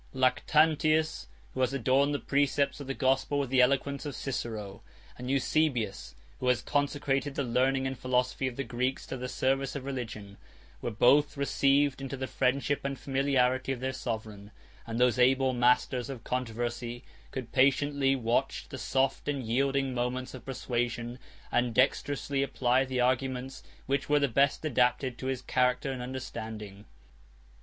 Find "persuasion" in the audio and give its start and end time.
20.43-21.19